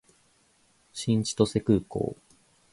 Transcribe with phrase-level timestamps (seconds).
[0.93, 2.15] 新千歳空港